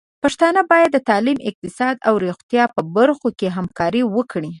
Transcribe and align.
پښتانه 0.23 0.61
بايد 0.71 0.89
د 0.93 0.97
تعليم، 1.09 1.37
اقتصاد 1.49 1.95
او 2.07 2.13
روغتيا 2.25 2.63
په 2.75 2.81
برخو 2.95 3.29
کې 3.39 3.47
همکاري 3.57 4.01
وکړي. 4.15 4.49